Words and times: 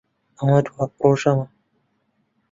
ئەمە 0.39 0.59
دوا 0.65 0.85
پرۆژەمە. 0.97 1.45